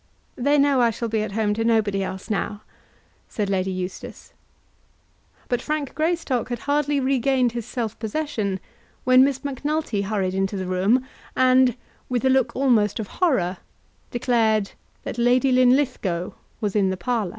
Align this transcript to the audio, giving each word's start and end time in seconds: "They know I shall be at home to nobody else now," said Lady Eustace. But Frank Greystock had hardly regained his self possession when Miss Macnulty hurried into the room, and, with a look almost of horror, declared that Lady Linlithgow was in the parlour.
"They 0.35 0.57
know 0.57 0.81
I 0.81 0.89
shall 0.89 1.09
be 1.09 1.21
at 1.21 1.33
home 1.33 1.53
to 1.53 1.63
nobody 1.63 2.01
else 2.01 2.27
now," 2.27 2.63
said 3.29 3.51
Lady 3.51 3.69
Eustace. 3.69 4.33
But 5.47 5.61
Frank 5.61 5.93
Greystock 5.93 6.49
had 6.49 6.57
hardly 6.65 6.99
regained 6.99 7.51
his 7.51 7.67
self 7.67 7.99
possession 7.99 8.59
when 9.03 9.23
Miss 9.23 9.43
Macnulty 9.43 10.01
hurried 10.01 10.33
into 10.33 10.57
the 10.57 10.65
room, 10.65 11.05
and, 11.35 11.75
with 12.09 12.25
a 12.25 12.31
look 12.31 12.55
almost 12.55 12.99
of 12.99 13.05
horror, 13.21 13.57
declared 14.09 14.71
that 15.03 15.19
Lady 15.19 15.51
Linlithgow 15.51 16.33
was 16.61 16.75
in 16.75 16.89
the 16.89 16.97
parlour. 16.97 17.29